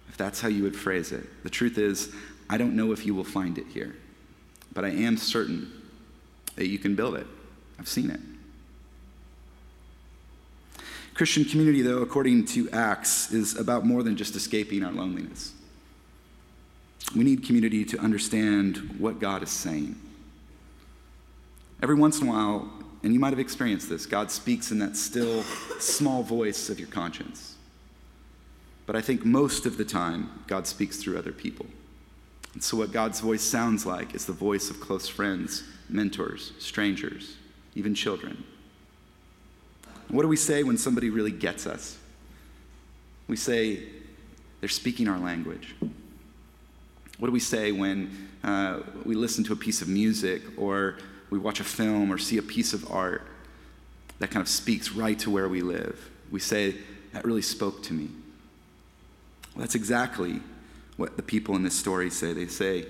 if 0.10 0.18
that's 0.18 0.42
how 0.42 0.48
you 0.48 0.64
would 0.64 0.76
phrase 0.76 1.12
it, 1.12 1.44
the 1.44 1.50
truth 1.50 1.78
is, 1.78 2.14
I 2.50 2.58
don't 2.58 2.76
know 2.76 2.92
if 2.92 3.06
you 3.06 3.14
will 3.14 3.24
find 3.24 3.58
it 3.58 3.68
here, 3.68 3.96
but 4.74 4.84
I 4.84 4.90
am 4.90 5.18
certain 5.18 5.72
that 6.58 6.68
you 6.68 6.78
can 6.78 6.96
build 6.96 7.16
it. 7.16 7.26
I've 7.80 7.88
seen 7.88 8.12
it. 8.12 8.20
Christian 11.14 11.46
community, 11.46 11.82
though, 11.82 12.00
according 12.00 12.46
to 12.46 12.70
Acts, 12.72 13.32
is 13.32 13.58
about 13.58 13.86
more 13.86 14.04
than 14.04 14.18
just 14.18 14.36
escaping 14.36 14.84
our 14.84 14.92
loneliness. 14.92 15.54
We 17.16 17.24
need 17.24 17.44
community 17.44 17.86
to 17.86 17.98
understand 18.00 18.96
what 19.00 19.20
God 19.20 19.42
is 19.42 19.50
saying. 19.50 19.96
Every 21.82 21.96
once 21.96 22.20
in 22.22 22.28
a 22.28 22.32
while, 22.32 22.70
and 23.04 23.14
you 23.14 23.20
might 23.20 23.32
have 23.32 23.40
experienced 23.40 23.90
this, 23.90 24.06
God 24.06 24.30
speaks 24.30 24.72
in 24.72 24.80
that 24.80 24.98
still, 24.98 25.44
small 25.80 26.22
voice 26.22 26.70
of 26.70 26.80
your 26.80 26.90
conscience. 26.90 27.56
But 28.86 28.96
I 28.96 29.02
think 29.02 29.26
most 29.26 29.66
of 29.66 29.78
the 29.78 29.86
time, 29.86 30.44
God 30.48 30.68
speaks 30.68 30.98
through 30.98 31.18
other 31.18 31.32
people. 31.32 31.66
And 32.58 32.64
so, 32.64 32.76
what 32.76 32.92
God's 32.92 33.20
voice 33.20 33.44
sounds 33.44 33.86
like 33.86 34.16
is 34.16 34.26
the 34.26 34.34
voice 34.34 34.72
of 34.72 34.80
close 34.80 35.08
friends, 35.08 35.64
mentors, 35.90 36.54
strangers, 36.58 37.36
even 37.76 37.94
children. 37.94 38.44
What 40.08 40.24
do 40.24 40.28
we 40.28 40.38
say 40.38 40.64
when 40.64 40.76
somebody 40.76 41.12
really 41.12 41.30
gets 41.30 41.68
us? 41.68 42.00
We 43.28 43.36
say 43.36 43.84
they're 44.60 44.70
speaking 44.70 45.08
our 45.08 45.20
language. 45.20 45.76
What 47.20 47.28
do 47.28 47.32
we 47.32 47.40
say 47.40 47.72
when 47.72 48.28
uh, 48.44 48.80
we 49.06 49.14
listen 49.14 49.44
to 49.44 49.54
a 49.54 49.56
piece 49.56 49.84
of 49.84 49.88
music 49.88 50.42
or 50.58 50.98
we 51.30 51.38
watch 51.38 51.60
a 51.60 51.64
film 51.64 52.12
or 52.12 52.18
see 52.18 52.40
a 52.40 52.42
piece 52.42 52.74
of 52.74 52.92
art 52.92 53.22
that 54.18 54.32
kind 54.32 54.42
of 54.42 54.50
speaks 54.50 54.94
right 54.94 55.20
to 55.20 55.30
where 55.30 55.48
we 55.48 55.62
live? 55.62 56.10
We 56.32 56.40
say, 56.40 56.74
that 57.14 57.24
really 57.24 57.44
spoke 57.44 57.84
to 57.84 57.94
me. 57.94 58.10
Well, 59.54 59.62
that's 59.62 59.76
exactly 59.76 60.42
what 60.98 61.16
the 61.16 61.24
people 61.24 61.56
in 61.56 61.64
this 61.64 61.78
story 61.78 62.10
say. 62.10 62.34
They 62.34 62.48
say 62.48 62.86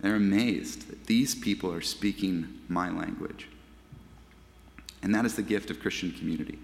they're 0.00 0.16
amazed 0.16 0.88
that 0.88 1.06
these 1.06 1.34
people 1.34 1.72
are 1.72 1.80
speaking 1.80 2.60
my 2.68 2.90
language. 2.90 3.48
And 5.02 5.14
that 5.14 5.24
is 5.24 5.34
the 5.36 5.42
gift 5.42 5.70
of 5.70 5.80
Christian 5.80 6.12
community. 6.12 6.58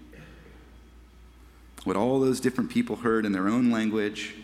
What 1.83 1.95
all 1.95 2.19
those 2.19 2.39
different 2.39 2.69
people 2.69 2.97
heard 2.97 3.25
in 3.25 3.31
their 3.31 3.47
own 3.47 3.71
language 3.71 4.35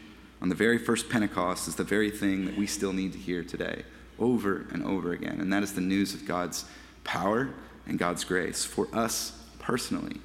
on 0.42 0.50
the 0.50 0.56
very 0.56 0.78
first 0.78 1.10
Pentecost 1.10 1.68
is 1.68 1.76
the 1.76 1.84
very 1.84 2.10
thing 2.10 2.46
that 2.46 2.58
we 2.58 2.66
still 2.66 2.94
need 2.94 3.12
to 3.14 3.20
hear 3.20 3.44
today, 3.44 3.84
over 4.18 4.66
and 4.72 4.84
over 4.84 5.12
again. 5.12 5.40
And 5.40 5.52
that 5.54 5.64
is 5.64 5.74
the 5.74 5.82
news 5.82 6.14
of 6.14 6.26
God's 6.26 6.66
power 7.04 7.50
and 7.86 8.00
God's 8.00 8.24
grace 8.24 8.66
for 8.66 8.88
us 8.94 9.40
personally, 9.60 10.20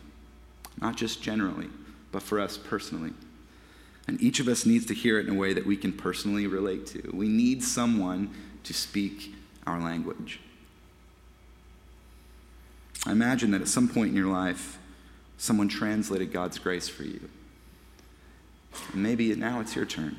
not 0.80 0.96
just 0.96 1.22
generally, 1.22 1.68
but 2.10 2.22
for 2.22 2.40
us 2.40 2.56
personally. 2.56 3.12
And 4.08 4.20
each 4.20 4.40
of 4.40 4.48
us 4.48 4.66
needs 4.66 4.86
to 4.86 4.94
hear 4.94 5.18
it 5.18 5.26
in 5.26 5.34
a 5.34 5.38
way 5.38 5.52
that 5.52 5.64
we 5.64 5.76
can 5.76 5.92
personally 5.92 6.46
relate 6.46 6.86
to. 6.88 7.10
We 7.12 7.28
need 7.28 7.62
someone 7.62 8.34
to 8.64 8.74
speak 8.74 9.34
our 9.66 9.80
language. 9.80 10.40
I 13.06 13.12
imagine 13.12 13.50
that 13.52 13.60
at 13.60 13.68
some 13.68 13.88
point 13.88 14.10
in 14.10 14.16
your 14.16 14.32
life, 14.32 14.78
someone 15.36 15.68
translated 15.68 16.32
God's 16.32 16.58
grace 16.58 16.88
for 16.88 17.04
you. 17.04 17.28
Maybe 18.94 19.34
now 19.34 19.60
it's 19.60 19.74
your 19.74 19.84
turn. 19.84 20.16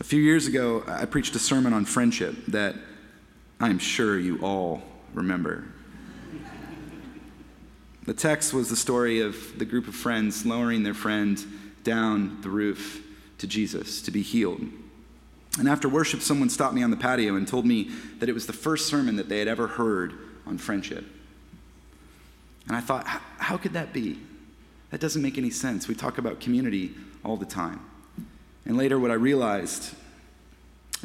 A 0.00 0.04
few 0.04 0.20
years 0.20 0.46
ago, 0.46 0.82
I 0.86 1.04
preached 1.04 1.34
a 1.36 1.38
sermon 1.38 1.72
on 1.72 1.84
friendship 1.84 2.34
that 2.48 2.74
I'm 3.60 3.78
sure 3.78 4.18
you 4.18 4.38
all 4.42 4.82
remember. 5.14 5.64
The 8.04 8.14
text 8.14 8.52
was 8.52 8.68
the 8.68 8.76
story 8.76 9.20
of 9.20 9.58
the 9.58 9.64
group 9.64 9.86
of 9.86 9.94
friends 9.94 10.44
lowering 10.44 10.82
their 10.82 10.94
friend 10.94 11.42
down 11.84 12.40
the 12.42 12.50
roof 12.50 13.04
to 13.38 13.46
Jesus 13.46 14.02
to 14.02 14.10
be 14.10 14.22
healed. 14.22 14.60
And 15.58 15.68
after 15.68 15.88
worship, 15.88 16.20
someone 16.20 16.48
stopped 16.48 16.74
me 16.74 16.82
on 16.82 16.90
the 16.90 16.96
patio 16.96 17.36
and 17.36 17.46
told 17.46 17.66
me 17.66 17.90
that 18.18 18.28
it 18.28 18.32
was 18.32 18.46
the 18.46 18.52
first 18.52 18.86
sermon 18.86 19.16
that 19.16 19.28
they 19.28 19.38
had 19.38 19.48
ever 19.48 19.66
heard 19.66 20.14
on 20.46 20.58
friendship. 20.58 21.04
And 22.66 22.76
I 22.76 22.80
thought, 22.80 23.06
how 23.06 23.56
could 23.56 23.74
that 23.74 23.92
be? 23.92 24.18
That 24.90 25.00
doesn't 25.00 25.22
make 25.22 25.38
any 25.38 25.50
sense. 25.50 25.88
We 25.88 25.94
talk 25.94 26.18
about 26.18 26.40
community 26.40 26.94
all 27.24 27.36
the 27.36 27.46
time. 27.46 27.80
And 28.64 28.76
later, 28.76 28.98
what 28.98 29.10
I 29.10 29.14
realized 29.14 29.94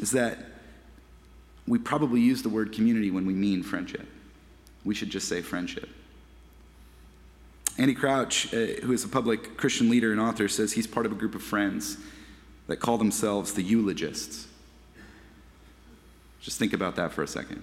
is 0.00 0.12
that 0.12 0.38
we 1.66 1.78
probably 1.78 2.20
use 2.20 2.42
the 2.42 2.48
word 2.48 2.72
community 2.72 3.10
when 3.10 3.26
we 3.26 3.34
mean 3.34 3.62
friendship. 3.62 4.06
We 4.84 4.94
should 4.94 5.10
just 5.10 5.28
say 5.28 5.42
friendship. 5.42 5.88
Andy 7.78 7.94
Crouch, 7.94 8.52
uh, 8.52 8.56
who 8.82 8.92
is 8.92 9.04
a 9.04 9.08
public 9.08 9.56
Christian 9.56 9.88
leader 9.88 10.10
and 10.10 10.20
author, 10.20 10.48
says 10.48 10.72
he's 10.72 10.86
part 10.86 11.06
of 11.06 11.12
a 11.12 11.14
group 11.14 11.36
of 11.36 11.42
friends 11.42 11.96
that 12.66 12.78
call 12.78 12.98
themselves 12.98 13.54
the 13.54 13.62
eulogists. 13.62 14.48
Just 16.40 16.58
think 16.58 16.72
about 16.72 16.96
that 16.96 17.12
for 17.12 17.22
a 17.22 17.28
second. 17.28 17.62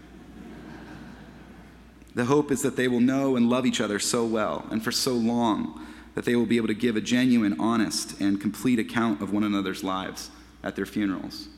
The 2.16 2.26
hope 2.26 2.50
is 2.50 2.62
that 2.62 2.78
they 2.78 2.88
will 2.88 3.02
know 3.02 3.36
and 3.36 3.50
love 3.50 3.66
each 3.66 3.82
other 3.82 4.00
so 4.00 4.26
well 4.26 4.66
and 4.72 4.82
for 4.82 4.92
so 4.92 5.14
long 5.14 5.86
that 6.16 6.24
they 6.24 6.38
will 6.38 6.46
be 6.46 6.56
able 6.56 6.68
to 6.68 6.74
give 6.74 6.96
a 6.96 7.02
genuine, 7.02 7.60
honest, 7.60 8.20
and 8.22 8.40
complete 8.40 8.80
account 8.80 9.22
of 9.22 9.34
one 9.34 9.44
another's 9.44 9.84
lives 9.84 10.32
at 10.64 10.78
their 10.78 10.86
funerals. 10.86 11.50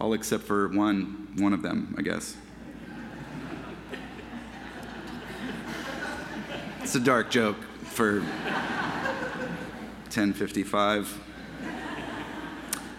All 0.00 0.12
except 0.12 0.44
for 0.44 0.68
one, 0.68 1.28
one 1.38 1.52
of 1.52 1.62
them, 1.62 1.94
I 1.98 2.02
guess. 2.02 2.36
It's 6.90 6.96
a 6.96 6.98
dark 6.98 7.30
joke 7.30 7.56
for 7.84 8.18
1055. 10.10 11.20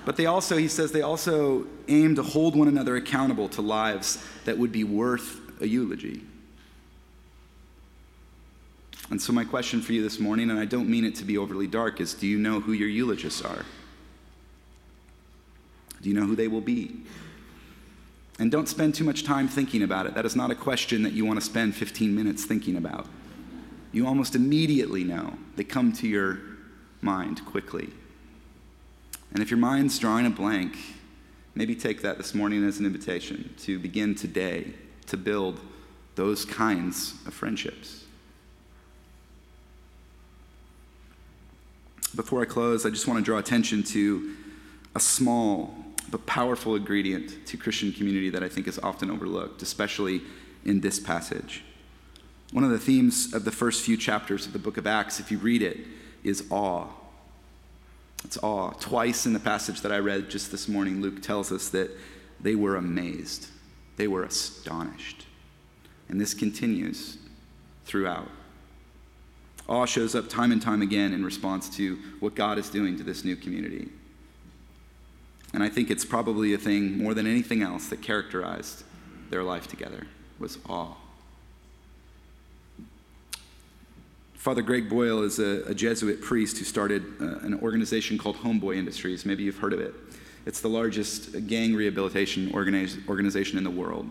But 0.05 0.15
they 0.15 0.27
also, 0.27 0.55
he 0.55 0.69
says, 0.69 0.93
they 0.93 1.01
also 1.01 1.67
aim 1.89 2.15
to 2.15 2.24
hold 2.24 2.55
one 2.55 2.69
another 2.69 2.95
accountable 2.95 3.50
to 3.50 3.62
lives 3.62 4.25
that 4.45 4.57
would 4.57 4.71
be 4.71 4.86
worth 4.86 5.41
a 5.62 5.67
eulogy. 5.67 6.21
And 9.10 9.21
so, 9.21 9.33
my 9.33 9.43
question 9.43 9.81
for 9.81 9.91
you 9.91 10.01
this 10.01 10.21
morning, 10.21 10.50
and 10.50 10.57
I 10.57 10.63
don't 10.63 10.88
mean 10.88 11.03
it 11.03 11.15
to 11.15 11.25
be 11.25 11.38
overly 11.38 11.67
dark, 11.67 12.00
is 12.00 12.13
do 12.13 12.27
you 12.27 12.39
know 12.39 12.62
who 12.62 12.71
your 12.71 12.88
eulogists 12.88 13.41
are? 13.41 13.65
Do 16.01 16.07
you 16.07 16.15
know 16.15 16.25
who 16.25 16.38
they 16.38 16.48
will 16.48 16.62
be? 16.62 16.95
And 18.39 18.50
don't 18.50 18.69
spend 18.69 18.95
too 18.95 19.03
much 19.03 19.25
time 19.25 19.50
thinking 19.50 19.83
about 19.83 20.05
it. 20.05 20.13
That 20.13 20.25
is 20.25 20.38
not 20.38 20.50
a 20.50 20.55
question 20.55 21.03
that 21.03 21.12
you 21.12 21.25
want 21.25 21.41
to 21.41 21.45
spend 21.45 21.75
15 21.75 22.15
minutes 22.15 22.45
thinking 22.45 22.77
about 22.77 23.05
you 23.91 24.07
almost 24.07 24.36
immediately 24.36 25.03
know. 25.03 25.33
They 25.55 25.63
come 25.63 25.91
to 25.93 26.07
your 26.07 26.39
mind 27.01 27.45
quickly. 27.45 27.89
And 29.33 29.41
if 29.41 29.50
your 29.50 29.60
mind's 29.60 29.98
drawing 30.00 30.25
a 30.25 30.29
blank, 30.29 30.77
maybe 31.55 31.75
take 31.75 32.01
that 32.01 32.17
this 32.17 32.33
morning 32.33 32.65
as 32.65 32.79
an 32.79 32.86
invitation 32.86 33.53
to 33.60 33.79
begin 33.79 34.15
today 34.15 34.74
to 35.07 35.17
build 35.17 35.60
those 36.15 36.45
kinds 36.45 37.15
of 37.25 37.33
friendships. 37.33 38.05
Before 42.15 42.41
I 42.41 42.45
close, 42.45 42.86
I 42.86 42.89
just 42.89 43.07
want 43.07 43.19
to 43.19 43.24
draw 43.24 43.38
attention 43.38 43.83
to 43.83 44.36
a 44.95 45.00
small 45.00 45.74
but 46.10 46.25
powerful 46.25 46.75
ingredient 46.75 47.45
to 47.48 47.57
Christian 47.57 47.93
community 47.93 48.29
that 48.29 48.43
I 48.43 48.50
think 48.50 48.67
is 48.67 48.77
often 48.79 49.10
overlooked, 49.10 49.62
especially 49.62 50.21
in 50.65 50.81
this 50.81 51.00
passage. 51.00 51.63
One 52.51 52.63
of 52.63 52.70
the 52.70 52.79
themes 52.79 53.34
of 53.34 53.46
the 53.46 53.51
first 53.51 53.84
few 53.84 53.96
chapters 53.96 54.46
of 54.46 54.53
the 54.53 54.60
book 54.60 54.77
of 54.77 54.86
Acts, 54.86 55.20
if 55.20 55.31
you 55.31 55.38
read 55.38 55.62
it, 55.62 55.77
is 56.24 56.46
awe. 56.50 56.88
It's 58.25 58.38
awe. 58.43 58.72
Twice 58.72 59.25
in 59.25 59.34
the 59.34 59.39
passage 59.39 59.81
that 59.81 59.91
I 59.91 59.98
read 59.98 60.29
just 60.29 60.51
this 60.51 60.67
morning, 60.67 61.01
Luke 61.01 61.22
tells 61.22 61.51
us 61.51 61.70
that 61.70 61.89
they 62.39 62.55
were 62.55 62.75
amazed, 62.75 63.48
they 63.98 64.08
were 64.08 64.24
astonished. 64.24 65.25
And 66.10 66.20
this 66.20 66.34
continues 66.34 67.17
throughout. 67.86 68.27
Awe 69.67 69.86
shows 69.86 70.15
up 70.15 70.27
time 70.27 70.51
and 70.51 70.62
time 70.62 70.81
again 70.81 71.13
in 71.13 71.24
response 71.24 71.70
to 71.77 71.98
what 72.20 72.36
God 72.36 72.58
is 72.58 72.70
doing 72.70 72.98
to 72.98 73.03
this 73.03 73.24
new 73.24 73.38
community. 73.38 73.88
And 75.53 75.63
I 75.63 75.70
think 75.70 75.89
it's 75.89 76.05
probably 76.05 76.53
a 76.53 76.58
thing 76.58 76.98
more 76.98 77.13
than 77.13 77.27
anything 77.27 77.62
else 77.62 77.88
that 77.88 78.01
characterized 78.01 78.84
their 79.29 79.43
life 79.43 79.67
together 79.67 80.08
was 80.39 80.58
awe. 80.67 80.96
Father 84.41 84.63
Greg 84.63 84.89
Boyle 84.89 85.21
is 85.21 85.38
a, 85.38 85.62
a 85.67 85.75
Jesuit 85.75 86.19
priest 86.19 86.57
who 86.57 86.63
started 86.65 87.05
uh, 87.21 87.45
an 87.45 87.60
organization 87.62 88.17
called 88.17 88.38
Homeboy 88.38 88.75
Industries. 88.75 89.24
Maybe 89.24 89.43
you've 89.43 89.60
heard 89.60 89.71
of 89.71 89.79
it. 89.79 89.93
It's 90.48 90.62
the 90.62 90.67
largest 90.67 91.45
gang 91.45 91.75
rehabilitation 91.75 92.50
organiz- 92.50 93.07
organization 93.07 93.60
in 93.60 93.63
the 93.63 93.69
world. 93.69 94.10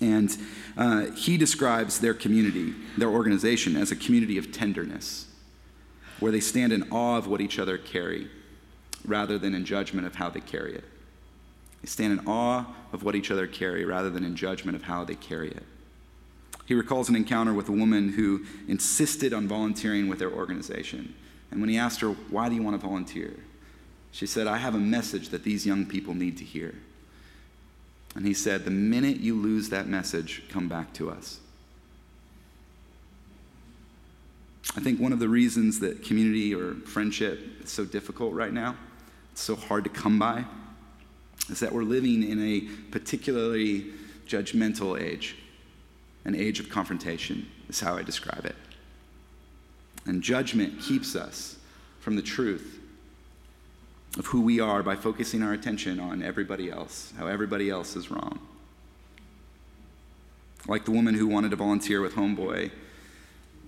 And 0.00 0.30
uh, 0.76 1.06
he 1.16 1.36
describes 1.36 1.98
their 1.98 2.14
community, 2.14 2.72
their 2.96 3.08
organization, 3.08 3.74
as 3.74 3.90
a 3.90 3.96
community 3.96 4.38
of 4.38 4.52
tenderness, 4.52 5.26
where 6.20 6.30
they 6.30 6.38
stand 6.38 6.72
in 6.72 6.84
awe 6.92 7.18
of 7.18 7.26
what 7.26 7.40
each 7.40 7.58
other 7.58 7.78
carry 7.78 8.30
rather 9.04 9.38
than 9.38 9.56
in 9.56 9.64
judgment 9.64 10.06
of 10.06 10.14
how 10.14 10.30
they 10.30 10.38
carry 10.38 10.76
it. 10.76 10.84
They 11.82 11.88
stand 11.88 12.12
in 12.12 12.28
awe 12.28 12.64
of 12.92 13.02
what 13.02 13.16
each 13.16 13.32
other 13.32 13.48
carry 13.48 13.84
rather 13.84 14.08
than 14.08 14.22
in 14.22 14.36
judgment 14.36 14.76
of 14.76 14.84
how 14.84 15.02
they 15.02 15.16
carry 15.16 15.48
it. 15.48 15.64
He 16.66 16.74
recalls 16.74 17.08
an 17.08 17.16
encounter 17.16 17.54
with 17.54 17.68
a 17.68 17.72
woman 17.72 18.10
who 18.10 18.44
insisted 18.68 19.32
on 19.32 19.46
volunteering 19.46 20.08
with 20.08 20.18
their 20.18 20.32
organization. 20.32 21.14
And 21.50 21.60
when 21.60 21.70
he 21.70 21.78
asked 21.78 22.00
her, 22.00 22.10
Why 22.10 22.48
do 22.48 22.56
you 22.56 22.62
want 22.62 22.78
to 22.78 22.86
volunteer? 22.86 23.38
She 24.10 24.26
said, 24.26 24.46
I 24.46 24.58
have 24.58 24.74
a 24.74 24.78
message 24.78 25.28
that 25.28 25.44
these 25.44 25.64
young 25.64 25.86
people 25.86 26.14
need 26.14 26.36
to 26.38 26.44
hear. 26.44 26.74
And 28.16 28.26
he 28.26 28.34
said, 28.34 28.64
The 28.64 28.70
minute 28.70 29.18
you 29.18 29.34
lose 29.34 29.68
that 29.68 29.86
message, 29.86 30.42
come 30.48 30.68
back 30.68 30.92
to 30.94 31.08
us. 31.08 31.38
I 34.76 34.80
think 34.80 34.98
one 34.98 35.12
of 35.12 35.20
the 35.20 35.28
reasons 35.28 35.78
that 35.80 36.02
community 36.02 36.52
or 36.52 36.74
friendship 36.74 37.62
is 37.62 37.70
so 37.70 37.84
difficult 37.84 38.34
right 38.34 38.52
now, 38.52 38.76
it's 39.32 39.42
so 39.42 39.54
hard 39.54 39.84
to 39.84 39.90
come 39.90 40.18
by, 40.18 40.44
is 41.48 41.60
that 41.60 41.72
we're 41.72 41.84
living 41.84 42.28
in 42.28 42.42
a 42.42 42.60
particularly 42.90 43.92
judgmental 44.26 45.00
age. 45.00 45.36
An 46.26 46.34
age 46.34 46.58
of 46.58 46.68
confrontation 46.68 47.46
is 47.68 47.78
how 47.78 47.96
I 47.96 48.02
describe 48.02 48.44
it. 48.44 48.56
And 50.06 50.22
judgment 50.22 50.80
keeps 50.80 51.14
us 51.14 51.56
from 52.00 52.16
the 52.16 52.22
truth 52.22 52.80
of 54.18 54.26
who 54.26 54.40
we 54.42 54.58
are 54.58 54.82
by 54.82 54.96
focusing 54.96 55.42
our 55.42 55.52
attention 55.52 56.00
on 56.00 56.24
everybody 56.24 56.68
else, 56.68 57.12
how 57.16 57.28
everybody 57.28 57.70
else 57.70 57.94
is 57.94 58.10
wrong. 58.10 58.40
Like 60.66 60.84
the 60.84 60.90
woman 60.90 61.14
who 61.14 61.28
wanted 61.28 61.50
to 61.50 61.56
volunteer 61.56 62.00
with 62.00 62.14
Homeboy, 62.14 62.72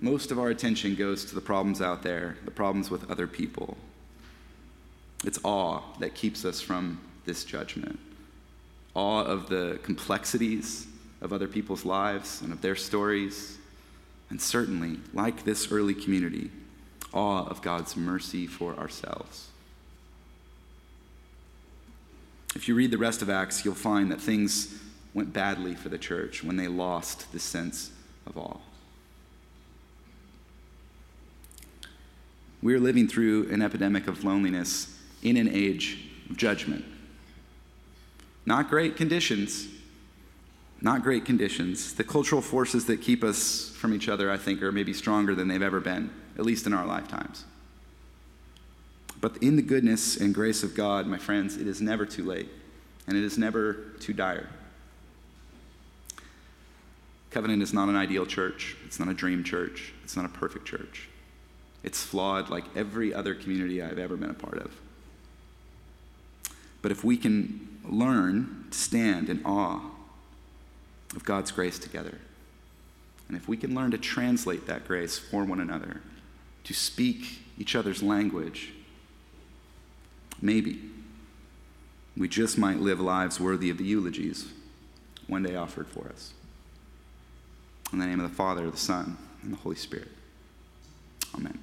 most 0.01 0.29
of 0.29 0.37
our 0.37 0.49
attention 0.49 0.95
goes 0.95 1.23
to 1.25 1.35
the 1.35 1.41
problems 1.41 1.81
out 1.81 2.03
there, 2.03 2.35
the 2.43 2.51
problems 2.51 2.91
with 2.91 3.09
other 3.09 3.25
people. 3.25 3.77
It's 5.23 5.39
awe 5.45 5.81
that 5.99 6.13
keeps 6.13 6.43
us 6.43 6.59
from 6.59 6.99
this 7.25 7.45
judgment 7.45 7.99
awe 8.95 9.23
of 9.23 9.47
the 9.47 9.79
complexities 9.83 10.87
of 11.21 11.33
other 11.33 11.47
people's 11.47 11.85
lives 11.85 12.41
and 12.41 12.53
of 12.53 12.61
their 12.61 12.75
stories, 12.75 13.57
and 14.29 14.41
certainly, 14.41 14.99
like 15.13 15.43
this 15.43 15.71
early 15.71 15.93
community, 15.93 16.51
awe 17.13 17.45
of 17.45 17.61
God's 17.61 17.97
mercy 17.97 18.47
for 18.47 18.75
ourselves. 18.75 19.47
If 22.55 22.67
you 22.67 22.75
read 22.75 22.91
the 22.91 22.97
rest 22.97 23.21
of 23.21 23.29
Acts, 23.29 23.63
you'll 23.63 23.75
find 23.75 24.11
that 24.11 24.21
things 24.21 24.79
went 25.13 25.33
badly 25.33 25.75
for 25.75 25.89
the 25.89 25.97
church 25.97 26.43
when 26.43 26.55
they 26.55 26.67
lost 26.67 27.31
the 27.31 27.39
sense 27.39 27.91
of 28.25 28.37
awe. 28.37 28.57
We're 32.61 32.79
living 32.79 33.07
through 33.07 33.49
an 33.51 33.61
epidemic 33.61 34.07
of 34.07 34.23
loneliness 34.23 34.95
in 35.23 35.37
an 35.37 35.47
age 35.47 36.09
of 36.29 36.37
judgment. 36.37 36.85
Not 38.45 38.69
great 38.69 38.97
conditions. 38.97 39.67
Not 40.81 41.03
great 41.03 41.25
conditions. 41.25 41.93
The 41.93 42.03
cultural 42.03 42.41
forces 42.41 42.85
that 42.85 43.01
keep 43.01 43.23
us 43.23 43.69
from 43.75 43.93
each 43.93 44.07
other, 44.07 44.31
I 44.31 44.37
think, 44.37 44.61
are 44.61 44.71
maybe 44.71 44.93
stronger 44.93 45.35
than 45.35 45.47
they've 45.47 45.61
ever 45.61 45.79
been, 45.79 46.09
at 46.37 46.45
least 46.45 46.65
in 46.65 46.73
our 46.73 46.85
lifetimes. 46.85 47.45
But 49.19 49.37
in 49.37 49.57
the 49.57 49.61
goodness 49.61 50.15
and 50.15 50.33
grace 50.33 50.63
of 50.63 50.75
God, 50.75 51.05
my 51.05 51.17
friends, 51.17 51.57
it 51.57 51.67
is 51.67 51.81
never 51.81 52.05
too 52.05 52.23
late, 52.23 52.49
and 53.07 53.17
it 53.17 53.23
is 53.23 53.37
never 53.37 53.73
too 53.99 54.13
dire. 54.13 54.49
Covenant 57.29 57.61
is 57.61 57.73
not 57.73 57.89
an 57.89 57.95
ideal 57.97 58.25
church. 58.25 58.77
It's 58.85 58.99
not 58.99 59.09
a 59.09 59.13
dream 59.13 59.43
church. 59.43 59.93
It's 60.03 60.15
not 60.15 60.25
a 60.25 60.29
perfect 60.29 60.65
church. 60.65 61.09
It's 61.83 62.01
flawed 62.03 62.49
like 62.49 62.63
every 62.75 63.13
other 63.13 63.35
community 63.35 63.81
I've 63.81 63.99
ever 63.99 64.15
been 64.15 64.29
a 64.29 64.33
part 64.33 64.57
of. 64.57 64.75
But 66.81 66.91
if 66.91 67.03
we 67.03 67.17
can 67.17 67.79
learn 67.83 68.67
to 68.71 68.77
stand 68.77 69.29
in 69.29 69.45
awe 69.45 69.81
of 71.15 71.23
God's 71.23 71.51
grace 71.51 71.79
together, 71.79 72.19
and 73.27 73.37
if 73.37 73.47
we 73.47 73.57
can 73.57 73.75
learn 73.75 73.91
to 73.91 73.97
translate 73.97 74.67
that 74.67 74.87
grace 74.87 75.17
for 75.17 75.43
one 75.43 75.59
another, 75.59 76.01
to 76.63 76.73
speak 76.73 77.41
each 77.57 77.75
other's 77.75 78.01
language, 78.03 78.73
maybe 80.41 80.81
we 82.17 82.27
just 82.27 82.57
might 82.57 82.79
live 82.79 82.99
lives 82.99 83.39
worthy 83.39 83.69
of 83.69 83.77
the 83.77 83.83
eulogies 83.83 84.47
one 85.27 85.43
day 85.43 85.55
offered 85.55 85.87
for 85.87 86.07
us. 86.09 86.33
In 87.93 87.99
the 87.99 88.05
name 88.05 88.19
of 88.19 88.29
the 88.29 88.35
Father, 88.35 88.69
the 88.69 88.77
Son, 88.77 89.17
and 89.43 89.53
the 89.53 89.57
Holy 89.57 89.75
Spirit. 89.75 90.09
Amen. 91.35 91.57